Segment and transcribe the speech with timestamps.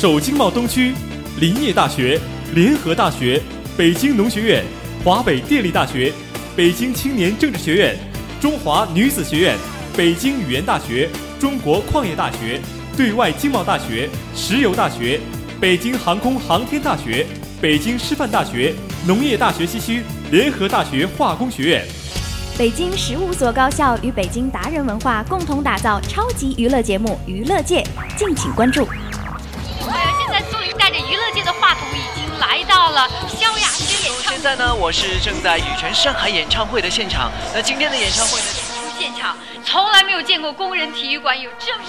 [0.00, 0.94] 首经贸东区
[1.40, 2.18] 林业大学、
[2.54, 3.38] 联合大学、
[3.76, 4.64] 北京农学院、
[5.04, 6.10] 华北电力大学、
[6.56, 7.94] 北京青年政治学院、
[8.40, 9.58] 中华女子学院、
[9.94, 11.06] 北京语言大学、
[11.38, 12.58] 中国矿业大学、
[12.96, 15.20] 对外经贸大学、石油大学、
[15.60, 17.26] 北京航空航天大学、
[17.60, 18.74] 北京师范大学、
[19.06, 21.84] 农业大学西区联合大学化工学院。
[22.56, 27.82] 北京十五所高校与北京达人文化共同打造超级娱乐节目《娱乐界》，
[28.18, 28.88] 敬请关注。
[32.40, 37.30] 来到了萧亚轩演唱现在呢，我是正在羽泉上海演唱会的现场。
[37.54, 41.84] 那今天的演唱会呢，出现场，从来没有见过工人体育馆有这么。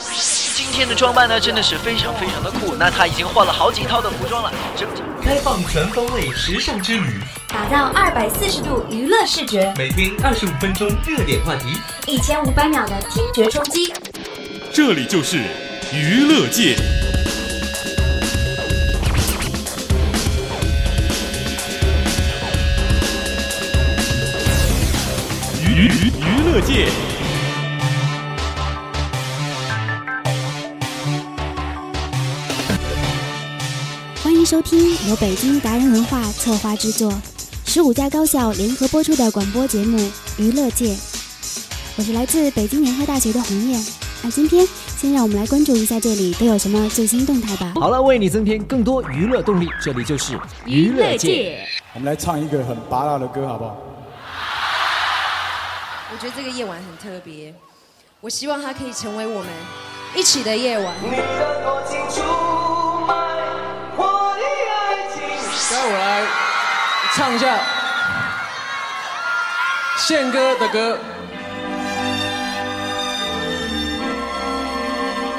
[0.54, 2.76] 今天的装扮呢，真的是非常非常的酷。
[2.76, 13.94] 那他已经换了好几套的服装了，整整开放全方位时尚之旅，打造二百四十度娱乐视觉，每天二十五分钟热点话题，一千五百秒的听觉冲击。
[14.74, 15.38] 这里就是
[15.94, 16.76] 娱乐界。
[26.62, 26.88] 界，
[34.24, 37.12] 欢迎收听由北京达人文化策划制作，
[37.66, 39.98] 十五家高校联合播出的广播节目
[40.38, 40.94] 《娱乐界》。
[41.98, 43.78] 我是来自北京联合大学的红叶。
[44.24, 47.74] 那今天先让我们来关注一下这里都有什么最新动态吧。
[47.76, 51.66] 好了，为你增添更多娱乐动力，这里就是娱乐界。
[51.94, 53.78] 我们来唱一个很拔辣的歌，好不好？
[56.24, 57.52] 我觉得这个夜晚很特别，
[58.20, 59.50] 我希望它可以成为我们
[60.16, 60.94] 一起的夜晚。
[65.72, 66.24] 该我来
[67.16, 67.58] 唱一下
[69.98, 71.00] 宪哥的歌。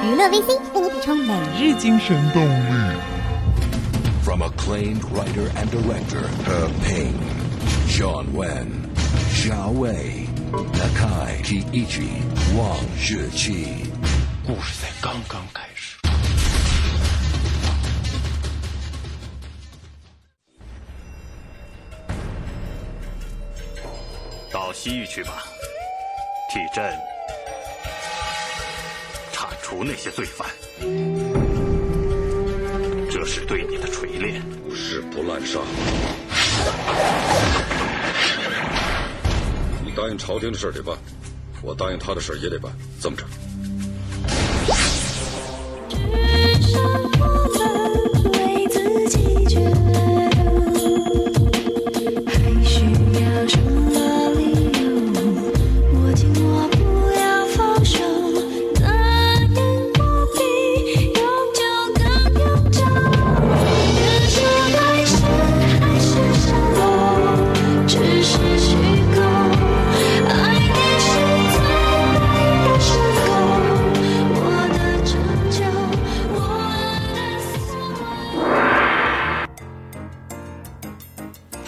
[0.03, 2.97] 娱乐 VC 为你补充每日精神动力。
[4.25, 7.15] From acclaimed writer and director He Ping,
[7.87, 8.91] John Wen,
[9.33, 10.22] Xia Wei,
[10.53, 12.21] Nakai Kiichi,
[12.55, 13.87] Wang Zhiqi。
[14.47, 15.97] 故事才刚刚开始。
[24.53, 25.43] 到西域去吧，
[26.51, 26.85] 替朕
[29.33, 30.47] 铲除那些罪犯。
[33.11, 34.43] 这是对你的锤炼。
[34.69, 35.61] 不是不滥杀。
[39.95, 40.97] 答应朝廷的事得办，
[41.63, 43.25] 我答应他的事也得办，这么着。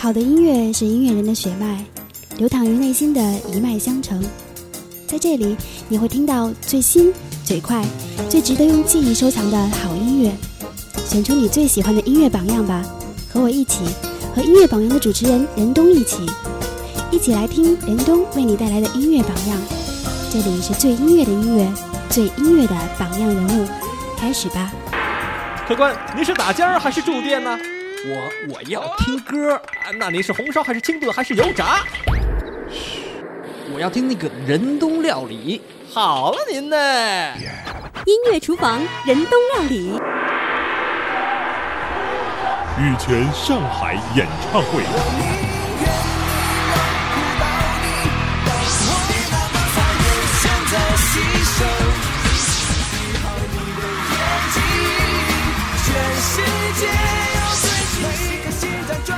[0.04, 1.82] 好的音乐是音乐人的血脉，
[2.37, 4.22] 流淌于内心的一脉相承。
[5.06, 5.56] 在这里，
[5.88, 7.10] 你会听到最新、
[7.42, 7.82] 最快、
[8.28, 10.31] 最值得用记忆收藏的好音乐。
[11.06, 12.84] 选出你最喜欢的音乐榜样吧，
[13.32, 13.81] 和我一起，
[14.37, 16.19] 和音乐榜样的主持人任东一起，
[17.10, 19.59] 一起来听任东为你带来的音乐榜样。
[20.31, 21.66] 这里是最音乐的音乐，
[22.10, 23.66] 最音乐的榜样人物，
[24.19, 24.71] 开始吧。
[25.66, 27.59] 客官，您是打尖儿还是住店呢？
[28.06, 31.81] 我我要听歌，啊那您是红烧还是清炖还是油炸？
[33.72, 35.62] 我要听那个仁东料理。
[35.91, 36.76] 好了，您呢？
[38.04, 39.98] 音乐厨房，仁东料理。
[42.78, 44.82] 羽泉上海演唱会。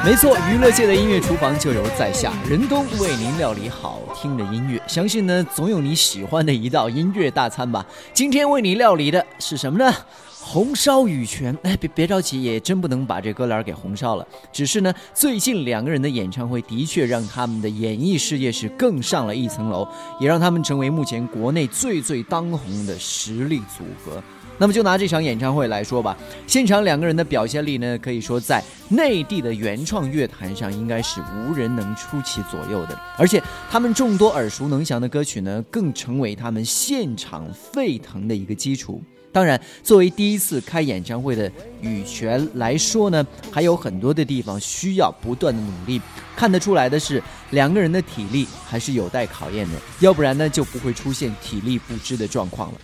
[0.05, 4.81] 没错，娱乐界的音乐厨房就由在下任东为您料理好听的音乐。
[4.87, 7.85] 相信呢，总有你喜欢的一道音乐大餐吧。
[8.15, 9.93] 今天为你料理的是什么呢？
[10.41, 11.59] 红烧羽泉。
[11.65, 14.25] 哎，别别着急，也真不能把这哥俩给红烧了。
[14.53, 19.89] 只是呢，最近两个人的演唱会的确让他们的演艺事业是更上了一层楼，
[20.21, 24.23] 也让他们成为目前国内最最当红的实力组合。
[24.59, 26.17] 那么就拿这场演唱会来说吧，
[26.47, 32.99] 现场两个人的表现力呢，可以说在内地的原创乐坛上应该是无人能出其左右的。
[33.19, 39.03] 而且他们众多耳熟能详的歌曲呢，更成为他们现场沸腾的一个基础。
[39.33, 46.01] 当然，作为第一次开演唱会的羽泉来说呢，还有很多的地方需要不断的努力。
[46.35, 52.79] 看得出来的是，两个人的体力还是有待考验的，要不然呢就不会出现体力不支的状况了。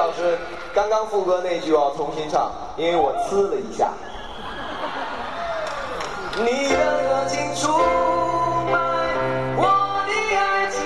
[0.00, 0.38] 老师，
[0.74, 3.92] 刚刚副歌那句我要重新唱，因为我呲了一下。
[6.38, 7.68] 你的多情出
[8.72, 8.78] 卖
[9.58, 9.62] 我
[10.08, 10.80] 的爱情。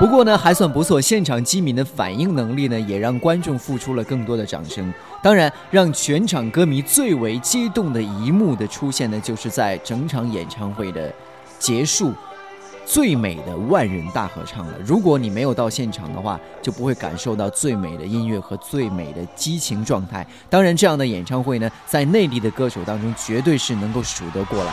[0.00, 4.92] 不过呢，还算不错，现场机敏的反应能力呢，也让观众付出了更多的掌声。
[5.22, 11.14] 当然，让全场歌迷最为激动的一幕的出现呢，就是在整场演唱会的
[11.56, 12.12] 结束，
[12.84, 14.74] 最美的万人大合唱了。
[14.84, 20.26] 如果你没有到现场的话，就不会感受到最美的音乐和最美的激情状态。
[20.50, 24.72] 当然，这样的演唱会呢，在内地的歌手当中，绝对是能够数得过来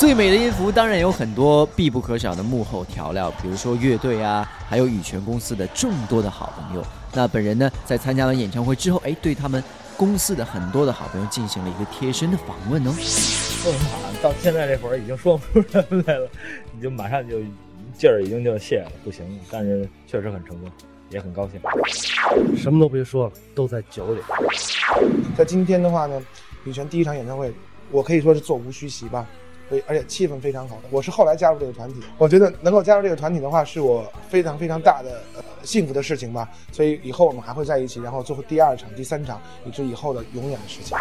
[0.00, 6.82] 最美的音符当然有很多必不可少的幕后调料，比如说乐队啊，还有羽泉公司的众多的好朋友。
[7.12, 9.62] 那本人呢，在参加完演唱会之后，哎，对他们
[9.98, 12.90] 公司的很多的好朋友进行了一个贴身的访问哦。
[12.98, 16.26] 说什么好到现在这会儿已经说不出什么来了，
[16.74, 17.36] 你就马上就
[17.92, 19.38] 劲儿已经就泄了，不行了。
[19.50, 20.70] 但是确实很成功，
[21.10, 21.60] 也很高兴。
[22.56, 24.20] 什么都别说了，都在酒里。
[25.36, 26.22] 在今天的话呢，
[26.64, 27.52] 羽泉第一场演唱会，
[27.90, 29.26] 我可以说是座无虚席吧。
[29.70, 30.82] 所以，而且气氛非常好的。
[30.90, 36.50] 我是后来加入这个团体，我觉得能够加入这个团体的话，是我非常非常大的呃幸福的事情吧。
[36.72, 40.98] 所以以后我们还会在一起，然后最后第二场、第三场，以至以后的永远的事情。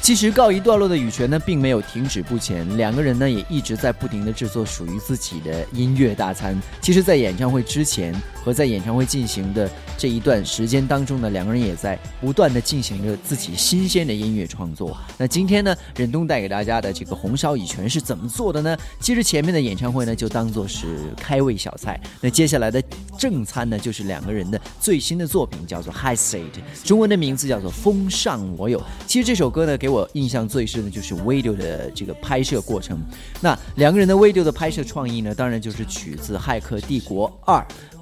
[0.00, 6.58] 其实告一段落的羽泉呢，并没有停止不前，两个人呢也一直在不停的制作属于自己的音乐大餐。
[6.80, 14.96] 其实，在演唱会之前和在演唱会进行的这一段时间当中呢，两个人也在不断的进行着自己新鲜的音乐创作。
[15.18, 18.74] 那今天呢，忍东带给大家的这个红烧羽泉是怎么做的呢？
[19.00, 22.00] 其实前面的演唱会呢，就当做是开胃小菜。
[22.22, 22.82] 那接下来的
[23.18, 28.80] 正餐呢，就是两个人的最新的作品，叫做《High State》，中文的名字叫做《风尚我有》。
[29.06, 33.00] 其实这首歌呢，给给我印象最深的就是 video 的这个拍摄过程。
[33.40, 37.56] 那两个人的 video 的拍摄创意呢，当然就是取自《骇客帝国二》。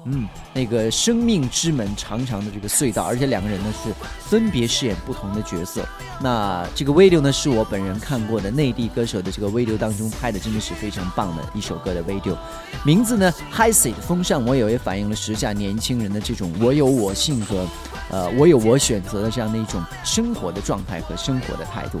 [0.09, 5.85] 嗯，那个生命之门长长的这个隧道，而且两个人呢是分别饰演不同的角色。
[6.21, 12.37] 那这个 video 呢，是我本人看过的内地歌手的这个 video 当中拍的，真的是非常棒的一首歌的 video。
[12.83, 17.67] 名字呢，High Seat 风尚，我有也反映了时下年轻人的这种我有我性格，
[18.09, 21.99] 呃，我有我选择的这样的一种生活的状态和生活的态度。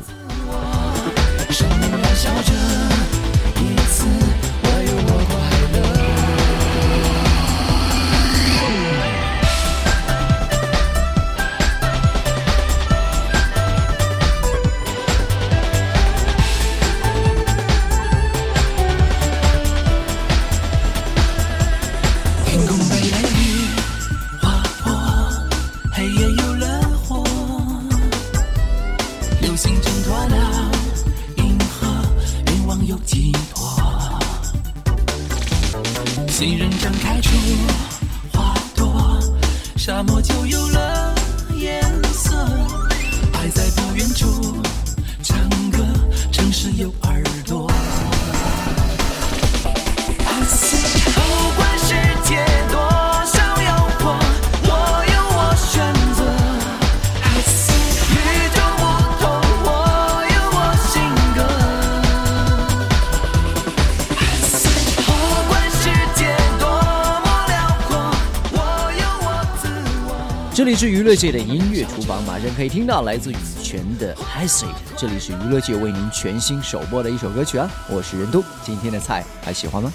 [1.49, 2.53] 生命燃烧着，
[33.37, 34.51] 望有寄
[36.21, 36.27] 托。
[36.27, 37.29] 新人张开出
[38.33, 39.19] 花朵，
[39.75, 40.96] 沙漠就有了
[70.77, 74.13] 是娱乐界的音乐厨房，马上可以听到来自羽泉的
[74.47, 74.65] 《Seat》。
[74.95, 78.43] 这里是娱乐界为您全新首播的一首歌曲啊，我是任东。
[78.63, 79.91] 今天的菜还喜欢吗？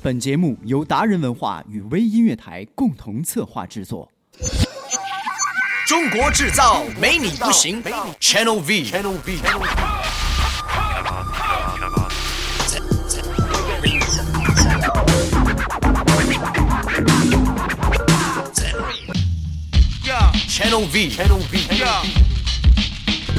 [0.00, 4.08] 本节目由达人文化与微音乐台共同策划制作。
[5.88, 7.82] 中国制造，没你不行。
[8.20, 8.84] Channel V。
[8.84, 10.03] Channel V。
[20.74, 21.08] Channel V.
[21.10, 21.68] Channel V.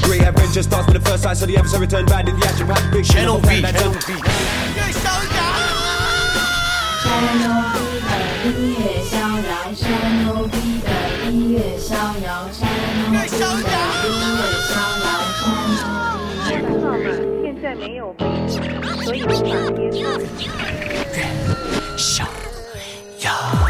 [0.00, 2.66] Great adventure starts with the first sight, so the adversary turned bad in the action.
[2.66, 3.60] Packed big Channel V.
[3.60, 4.22] Channel Channel V.
[23.18, 23.65] Channel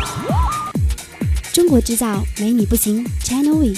[1.67, 3.75] 中国制造，没你不行 China We，。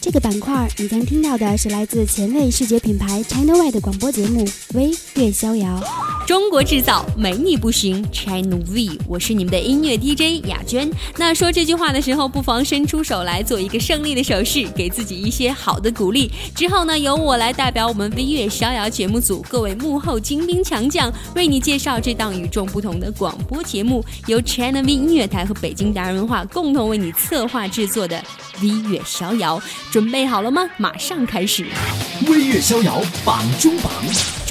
[0.00, 5.80] 这个板块你将听到的是来自前卫视觉品牌 China We 的广播节目《微乐逍遥》。
[6.26, 10.88] 中国制造，没你不行，Channel V，我是你们的音乐 DJ 雅娟。
[11.16, 16.30] 那说这句话的时候，不妨伸出手来做一个胜利的手势，给自己一些好的鼓励。
[16.54, 28.22] 之后呢，由我来代表我们微乐逍遥节目组各位幕后精兵强将，为你介绍这档与众不同的广播节目，由 Channel V 音乐台和北京达人文化共同为你策划制作的
[28.62, 29.60] 微月逍遥。
[29.90, 30.62] 准备好了吗？
[30.76, 31.66] 马上开始。
[32.28, 33.90] 微月逍遥榜中榜，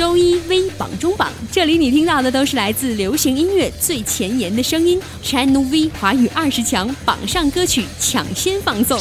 [0.09, 4.99] 周一 V 榜中榜，这里你听到的都是来自流行音乐最前沿的声音。
[5.23, 8.99] Channel V 华语二十强榜上歌曲抢先放送，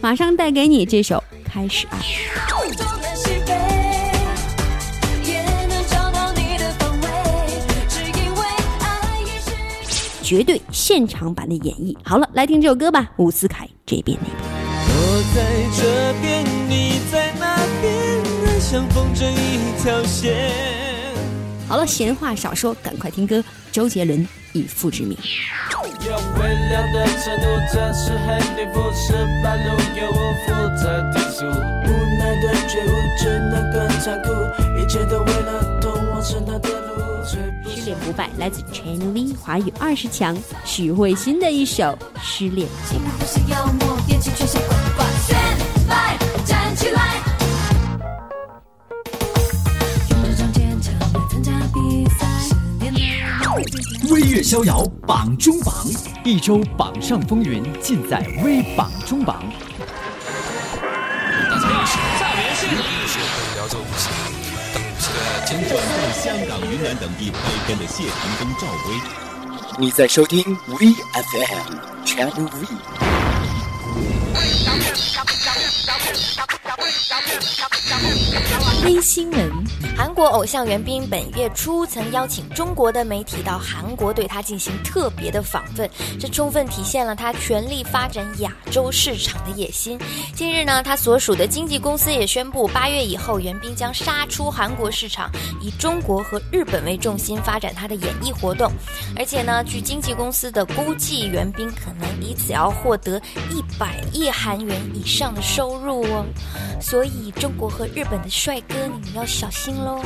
[0.00, 1.98] 马上带给你这首《开始爱》。
[10.24, 11.96] 绝对现场版的演绎。
[12.02, 14.36] 好了，来听这首歌吧，伍思凯这边那边。
[14.88, 15.40] 我在
[15.80, 18.07] 这边，你在那边，
[18.70, 20.52] 像风筝一条线。
[21.66, 23.42] 好了，闲话少说，赶快听歌。
[23.72, 24.18] 周杰伦
[24.52, 25.16] 《以父之名》。
[26.04, 31.46] 有微凉的程度，这是很地不是半路，有我负责提速。
[31.46, 34.28] 无奈的觉悟，只能更残酷，
[34.78, 36.98] 一切都为了通往神坛的路。
[37.24, 41.84] 失恋不败来自 Channel V 华语二十强，许慧欣的一首
[42.22, 42.68] 《失恋
[54.10, 55.74] 微乐逍遥榜中榜，
[56.24, 59.42] 一周榜上风云尽在微榜中榜。
[61.50, 64.08] 大家好，下面是是会辽州无锡，
[64.74, 69.00] 等无锡的坚转战香港、云南等地拍片的谢霆锋、赵薇。
[69.78, 72.66] 你在收听 V FM Channel V。
[78.84, 79.50] 微新闻：
[79.96, 89.98] 韩国偶像袁彬本月初曾邀请中国的媒体到韩国对他进行特别的访问，这充分体现了他全力发展亚洲市场的野心。
[90.34, 95.30] 近日呢，他所属的经纪公司也宣布，八月以后袁彬将杀出韩国市场，
[95.60, 98.70] 以中国和日本为重心发展他的演艺活动。
[99.16, 103.20] 而且呢，据经纪公司的估计，袁彬可能以此要获得
[103.50, 106.24] 一百亿韩元以上的收入哦。
[106.80, 110.00] 所以，中国和日本的帅哥，你们要小心喽。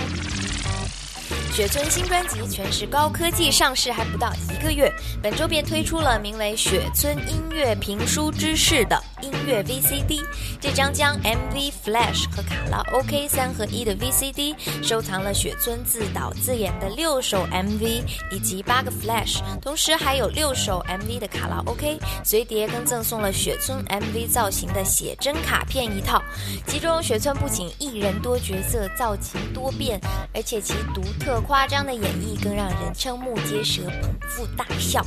[1.53, 4.91] 雪村新专辑全是高科技上市还不到一个月，
[5.23, 10.23] 本周便推出了名为《雪村音乐评书之士》的音乐 VCD。
[10.59, 21.99] 这张将 MV、Flash 和卡拉 OK 三合一的 VCD，收藏了雪村自导自演的六首 MV 以及八个 Flash，同时还有六首 MV 的卡拉 OK。
[22.25, 26.23] 随碟更赠送了雪村 MV 造型的写真卡片一套，
[26.67, 30.01] 其中雪村不仅一人多角色，造型多变，
[30.33, 35.05] 而且其独特夸张的演绎更让人瞠目结舌、捧腹大笑。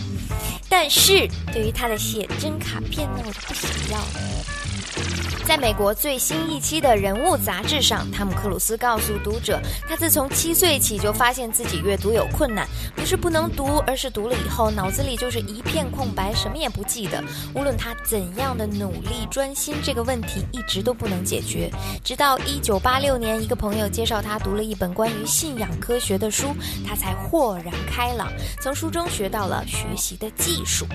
[0.69, 5.34] 但是对于他的写真卡片呢，我就不想要了。
[5.45, 17.23] 在美国最新一期的人物杂志上，汤姆克鲁斯告诉读者，他自从七岁起就发现自己阅读有困难，不是不能读，而是读了以后脑子里就是一片空白，什么也不记得。
[17.53, 21.69] 无论他怎样的努力专心，这个问题一直都不能解决。
[22.03, 26.55] 直到一九八六年，一个朋友介绍他读了一本关于信仰科学的书，
[26.87, 30.87] 他才豁然开朗，从书中学到了学习的技术。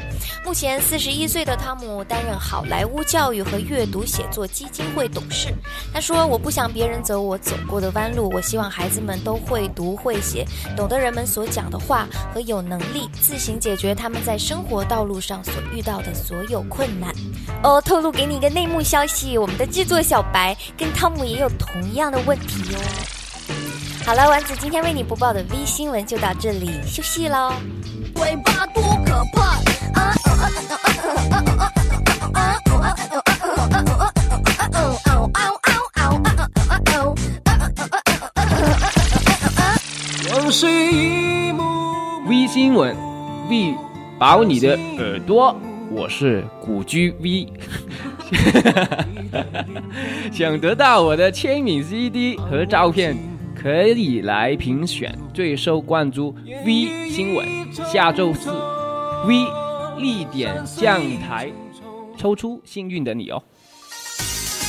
[0.45, 5.55] 目前四十一岁的汤姆担任好莱坞教育和阅读写作做基金会董事。
[5.93, 17.15] 他说：“我不想别人走我走过的弯路，我希望孩子们都会读会写，懂得人们所讲的话，和有能力自行解决他们在生活道路上所遇到的所有困难。”
[17.63, 22.81] 哦，透露给你一个内幕消息，我们的制作小白跟汤姆也有同样的问题哦。
[24.07, 27.53] 好了，丸子今天为你播报的 V 新闻就到这里，休息喽。
[28.15, 29.61] 尾巴多可怕！
[40.51, 41.63] 往事一幕。
[42.27, 42.93] V 新闻
[43.49, 43.73] ，V
[44.19, 45.57] 保你的耳朵，
[45.93, 47.47] 我是古居 V。
[50.35, 53.17] 想得到我的签名 CD 和照片，
[53.55, 56.35] 可以来评选最受关注
[56.67, 57.47] V 新闻。
[57.73, 58.51] 下周四
[59.29, 59.47] ，V
[59.99, 61.49] 力点将台
[62.19, 63.41] 抽出幸运的你哦。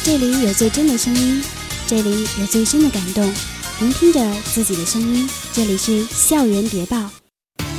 [0.04, 1.44] 这里有最真的声音，
[1.88, 3.34] 这里有最深的感动。
[3.82, 5.28] 聆听着自己的声音。
[5.52, 6.96] 这里是校园谍报。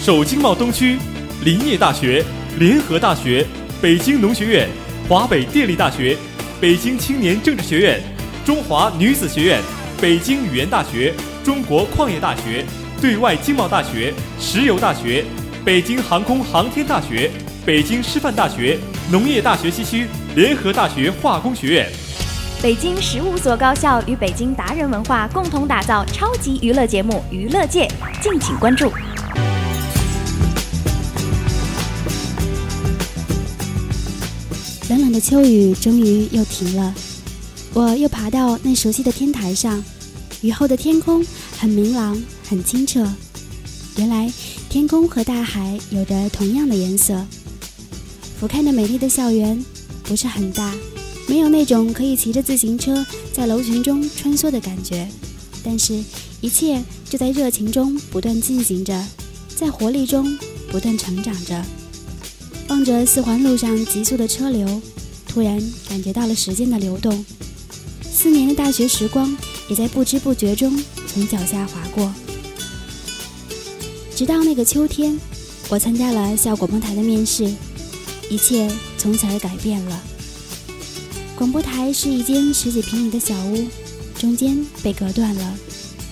[0.05, 0.99] 首经贸东区，
[1.45, 2.25] 林业大学、
[2.59, 3.47] 联合大学、
[3.81, 4.69] 北京农学院、
[5.09, 6.19] 华北电力大学、
[6.61, 8.03] 北京青年政治学院、
[8.45, 9.63] 中华女子学院、
[10.01, 12.67] 北京语言大学、中国矿业大学、
[13.01, 15.25] 对外经贸大学、石油大学、
[15.65, 17.31] 北京航空航天大学、
[17.65, 18.77] 北京师范大学、
[19.09, 21.89] 农业大学西区联合大学化工学院。
[22.63, 27.89] 北京十五所高校与北京达人文化共同打造超级娱乐节目《娱乐界》，
[28.23, 28.89] 敬请关注。
[34.89, 36.95] 冷冷的秋雨终于又停了，
[37.75, 39.83] 我又爬到那熟悉的天台上，
[40.43, 41.21] 雨后的天空
[41.59, 43.05] 很明朗，很清澈。
[43.97, 44.33] 原来
[44.69, 47.27] 天空和大海有着同样的颜色。
[48.39, 49.61] 俯瞰的美丽的校园
[50.05, 50.73] 不是很大，
[51.29, 55.09] 没有那种可以骑着自行车在楼群中穿梭的感觉，
[55.63, 56.03] 但是，
[56.41, 59.07] 一切就在热情中不断进行着，
[59.55, 60.37] 在活力中
[60.71, 61.65] 不断成长着。
[62.69, 64.81] 望着四环路上急速的车流，
[65.27, 67.25] 突然感觉到了时间的流动。
[68.03, 69.37] 四年的大学时光
[69.69, 72.13] 也在不知不觉中从脚下划过。
[74.15, 75.19] 直到那个秋天，
[75.69, 77.51] 我参加了校广播台的面试，
[78.31, 80.03] 一切从此而改变了。
[81.43, 83.67] 广播台是一间十几平米的小屋，
[84.17, 85.59] 中间被隔断了，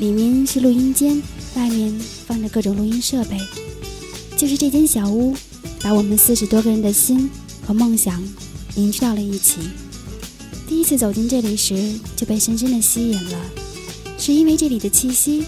[0.01, 1.23] 里面是录音间，
[1.55, 1.97] 外面
[2.27, 3.39] 放着各种录音设备。
[4.37, 5.37] 就是这间小屋。
[5.83, 7.31] 把我们四十多个人的心
[7.65, 8.21] 和梦想
[8.75, 9.61] 凝聚到了一起。
[10.69, 13.39] 第一次走进这里时，就被深深的吸引了，
[14.19, 15.45] 是因为这里的气息，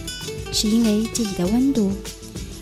[0.52, 1.90] 是因为这里的温度，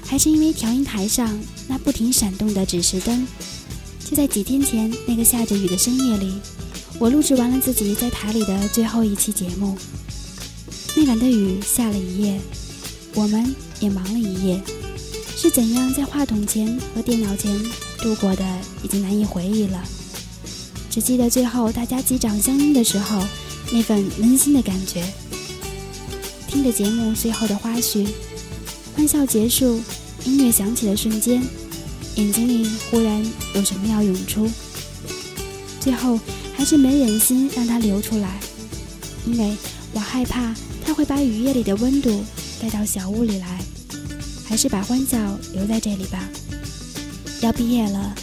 [0.06, 3.26] 还是因为调音台上那不停闪动的指示灯？
[4.08, 6.32] 就在几天前那个下着雨的深夜里，
[7.00, 9.75] 我录制完了自己在台里的最后一期节目。
[10.95, 12.38] 那晚的雨下了一夜，
[13.14, 14.62] 我们也忙了一夜。
[15.35, 17.59] 是怎样在话筒前和电脑前
[18.02, 18.45] 度过的，
[18.85, 19.83] 已经难以回忆了。
[20.90, 23.24] 只记得最后大家击掌相拥的时候，
[23.72, 25.03] 那份温馨的感觉。
[26.46, 28.09] 听着节目最后的花絮，
[28.94, 29.81] 欢笑结束，
[30.27, 31.42] 音乐响起的瞬间，
[32.16, 33.24] 眼睛里忽然
[33.55, 34.46] 有什么要涌出。
[35.81, 36.20] 最后
[36.61, 38.38] 还是没忍心让它流出来，
[39.25, 39.57] 因为
[39.94, 42.23] 我害怕它会把雨夜里的温度
[42.61, 43.59] 带到小屋里来。
[44.44, 46.29] 还是把欢笑留在这里吧。
[47.40, 48.14] 要毕业了，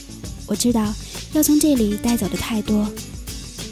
[0.46, 0.94] 我知道
[1.34, 2.88] 要从这里带走的太多，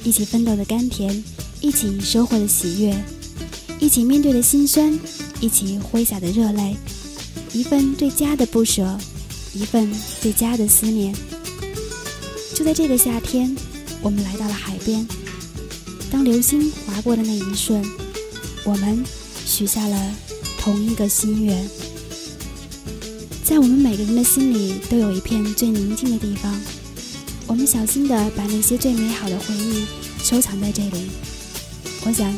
[0.04, 1.24] 一起奋斗的甘甜，
[1.62, 2.98] 一起收获的喜悦，
[3.80, 5.00] 一起面对的辛酸，
[5.42, 6.76] 一起挥洒的热泪，
[7.54, 8.98] 一份对家的不舍，
[9.54, 11.14] 一份对家的思念。
[12.56, 13.56] 就在这个夏天，
[14.06, 15.04] 我们来到了海边。
[16.12, 17.84] 当流星划过的那一瞬，
[18.64, 19.04] 我们
[19.48, 20.16] 许下了
[20.60, 21.68] 同一个心愿。
[23.44, 26.56] 在我们每个人的心里，都有一片最宁静的地方。
[27.48, 29.86] 我们小心地把那些最美好的回忆
[30.22, 31.10] 收藏在这里。
[32.06, 32.32] 我想，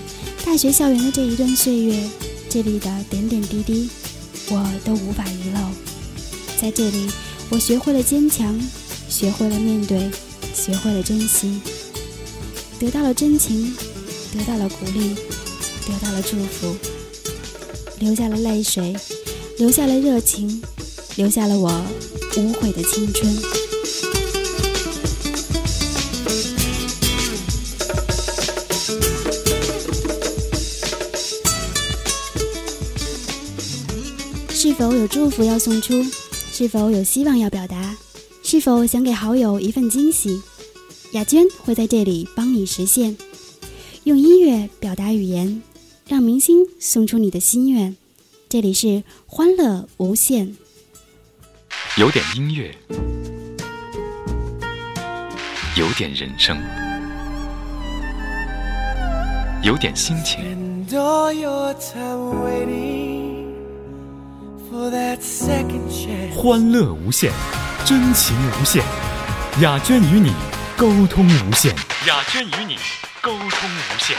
[0.46, 2.10] 大学校园的这一段岁月，
[2.50, 3.90] 这里的点点滴滴，
[4.50, 5.60] 我都无法遗漏。
[6.62, 7.10] 在这里，
[7.50, 8.58] 我学会了坚强，
[9.10, 10.10] 学会了面对，
[10.58, 11.62] 学会了珍惜，
[12.80, 13.74] 得到了真情，
[14.34, 15.16] 得到了鼓励，
[15.86, 16.76] 得到了祝福，
[18.00, 18.96] 流下了泪水，
[19.58, 20.62] 留下了热情。
[21.16, 21.84] 留下了我
[22.36, 23.34] 无悔的青春。
[34.52, 36.06] 是否有祝福要送出？
[36.54, 37.98] 是否有希望要表达？
[38.50, 40.42] 是否想给好友一份惊喜？
[41.12, 43.14] 雅娟会在这里帮你实现。
[44.06, 45.62] 用音乐表达语言，
[46.08, 47.94] 让明星送出你的心愿。
[48.48, 50.56] 这里是欢乐无限。
[51.98, 52.74] 有点音乐，
[55.76, 56.58] 有点人生，
[59.62, 60.40] 有点心情。
[66.34, 67.30] 欢乐无限，
[67.88, 68.84] 真情无限，
[69.62, 70.34] 雅娟与你
[70.76, 71.74] 沟通无限。
[72.06, 72.76] 雅娟与你
[73.22, 74.18] 沟通无限。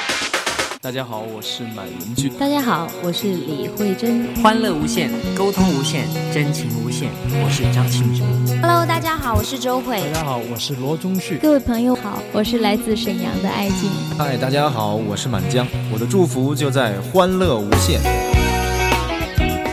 [0.80, 2.32] 大家好，我是满文俊。
[2.38, 4.26] 大家好，我是李慧珍。
[4.42, 7.10] 欢乐无限，沟通无限，真情无限。
[7.44, 8.24] 我是张庆哲。
[8.62, 10.00] Hello，大家好，我是周慧。
[10.14, 11.36] 大家好，我是罗中旭。
[11.36, 13.90] 各位朋友好，我是来自沈阳的艾静。
[14.16, 15.68] 嗨，大家好，我是满江。
[15.92, 18.00] 我的祝福就在欢乐无限。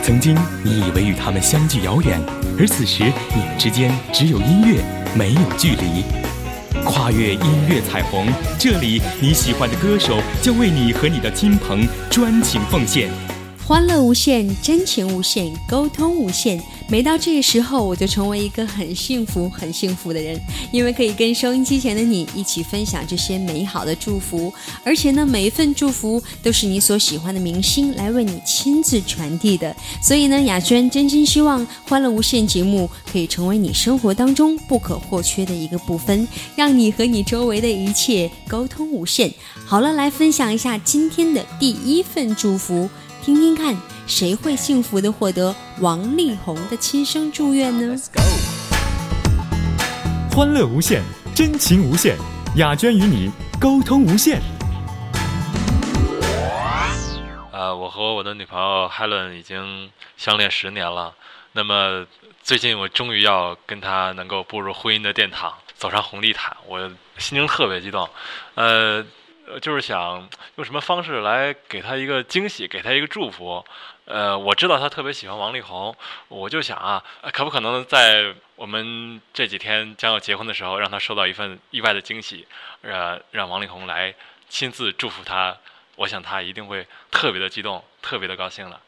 [0.02, 2.20] 曾经你以为与他们相距遥远，
[2.58, 4.82] 而此时你们之间只有音乐，
[5.14, 6.02] 没有距离。
[6.84, 8.26] 跨越音乐彩虹，
[8.58, 13.10] 这里你喜欢的歌手将为你和你的亲朋专情奉献。
[13.66, 16.62] 欢乐无限，真情无限，沟通无限。
[16.88, 24.54] 每到这个时候，我就成为一个很幸福、很幸福的人，因为可以跟收音机前的你一起分享这些美好的祝福。
[24.84, 29.74] 而且呢，每一份祝福都是你所喜欢的明星来为你亲自传递的。
[30.00, 39.28] 所以呢，雅娟真心希望《欢乐无限》节目可以成为你生活当中不可或缺的一个部分，让你和你周围的一切沟通无限。
[39.64, 42.88] 好了，来分享一下今天的第一份祝福。
[43.22, 43.76] 听听看，
[44.06, 47.96] 谁会幸福的获得王力宏的亲生祝愿呢？
[50.30, 51.02] 欢乐无限，
[51.34, 52.16] 真情无限，
[52.56, 54.40] 雅娟与你沟通无限。
[57.50, 61.12] 呃，我和我的女朋友 Helen 已经相恋十年了。
[61.52, 62.06] 那么
[62.42, 66.78] 最近我终于要跟她能够步入婚姻的殿堂，走上红地毯，我
[67.18, 68.08] 心情特别激动。
[68.54, 69.04] 呃。
[69.46, 73.64] 呃，就是想用什么方式来给他一个惊喜，给他一个祝福。
[74.04, 75.94] 呃，我知道他特别喜欢王力宏，
[76.28, 82.46] 我就想啊，可不可能在我们这几天将要结婚的时候，让他收到一份意外的惊喜，
[82.82, 84.14] 呃，让王力宏来
[84.48, 85.56] 亲自祝福他。
[85.96, 88.80] 我想他一定会特别的激动，特别的高兴了。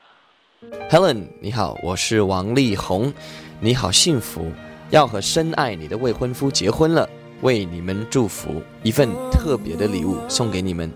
[0.91, 3.13] Helen，你好，我是王力宏，
[3.61, 4.53] 你好幸福，
[4.91, 7.09] 要和深爱你的未婚夫结婚了。
[7.43, 10.91] 为你们祝福，一份特别的礼物送给你们，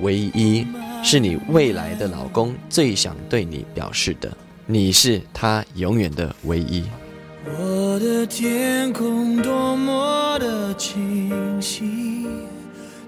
[0.00, 0.66] 唯一
[1.02, 6.84] 是你未来的老公最想对你表示的，你是他永远的唯一。
[7.46, 12.26] 我的天空多么的清晰，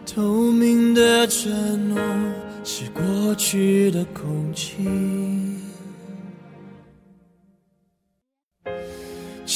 [0.06, 2.00] 透明的承诺
[2.64, 4.86] 是过去的空气。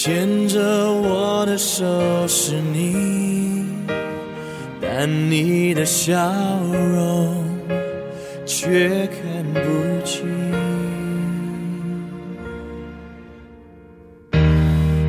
[0.07, 1.83] 牵着我的手
[2.29, 3.65] 是你，
[4.79, 6.15] 但你的笑
[6.69, 7.43] 容
[8.45, 9.61] 却看不
[10.05, 10.29] 清。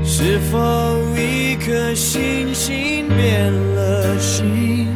[0.06, 0.58] 是否
[1.18, 4.88] 一颗星星变了心？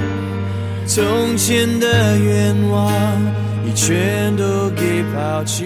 [0.87, 2.89] 从前的愿望
[3.67, 5.65] 已全都给抛弃。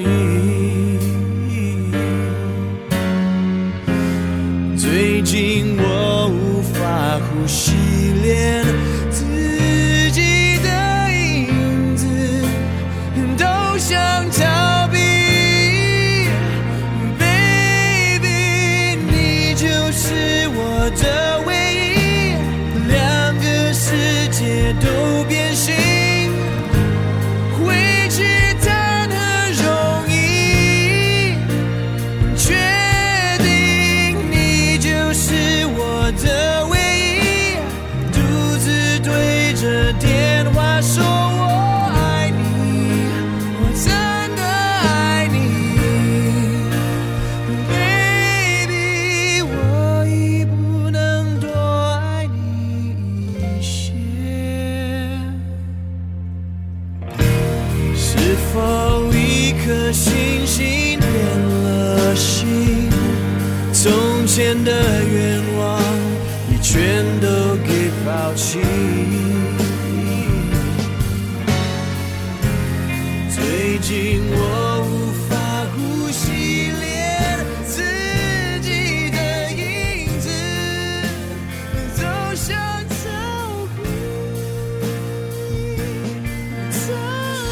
[4.96, 7.74] 最近我无法呼吸，
[8.22, 8.64] 连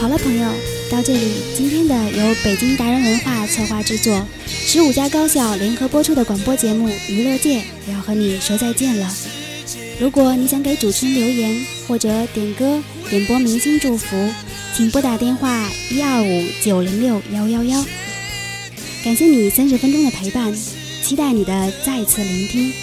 [0.01, 0.51] 好了，朋友，
[0.89, 9.15] 到这里，今天的由北京达人文化策划制作，十五家高校联合播出的广播节目《娱乐界》也要和你说再见了。
[9.99, 14.27] 如果你想给主持人留言或者点歌、点播明星祝福，
[14.75, 17.85] 请拨打电话一二五九零六幺幺幺。
[19.03, 20.51] 感谢你三十分钟的陪伴，
[21.03, 22.73] 期待你的再次聆听。